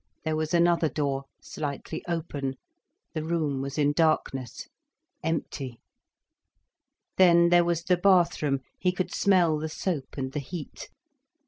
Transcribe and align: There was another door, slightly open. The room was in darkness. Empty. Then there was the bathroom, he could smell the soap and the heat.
There 0.25 0.35
was 0.35 0.51
another 0.51 0.89
door, 0.89 1.25
slightly 1.39 2.03
open. 2.07 2.55
The 3.13 3.23
room 3.23 3.61
was 3.61 3.77
in 3.77 3.91
darkness. 3.91 4.67
Empty. 5.23 5.79
Then 7.17 7.49
there 7.49 7.63
was 7.63 7.83
the 7.83 7.97
bathroom, 7.97 8.61
he 8.79 8.91
could 8.91 9.13
smell 9.13 9.59
the 9.59 9.69
soap 9.69 10.17
and 10.17 10.31
the 10.31 10.39
heat. 10.39 10.89